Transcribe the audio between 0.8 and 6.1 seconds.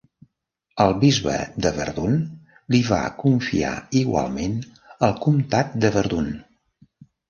El bisbe de Verdun li va confiar igualment el comtat de